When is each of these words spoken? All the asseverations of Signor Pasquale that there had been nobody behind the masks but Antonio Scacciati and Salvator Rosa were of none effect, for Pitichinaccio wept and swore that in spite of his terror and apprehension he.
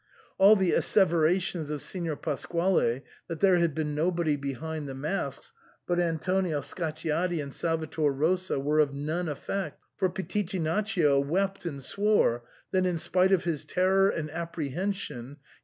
All 0.39 0.55
the 0.55 0.71
asseverations 0.71 1.69
of 1.69 1.79
Signor 1.79 2.15
Pasquale 2.15 3.03
that 3.27 3.39
there 3.39 3.57
had 3.59 3.75
been 3.75 3.93
nobody 3.93 4.35
behind 4.35 4.89
the 4.89 4.95
masks 4.95 5.53
but 5.85 5.99
Antonio 5.99 6.61
Scacciati 6.61 7.39
and 7.39 7.53
Salvator 7.53 8.11
Rosa 8.11 8.59
were 8.59 8.79
of 8.79 8.95
none 8.95 9.29
effect, 9.29 9.79
for 9.97 10.09
Pitichinaccio 10.09 11.19
wept 11.19 11.67
and 11.67 11.83
swore 11.83 12.43
that 12.71 12.87
in 12.87 12.97
spite 12.97 13.31
of 13.31 13.43
his 13.43 13.63
terror 13.63 14.09
and 14.09 14.31
apprehension 14.31 15.37
he. 15.39 15.47